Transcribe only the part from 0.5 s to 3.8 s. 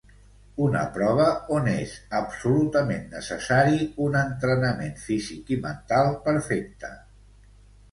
Una prova on és absolutament necessari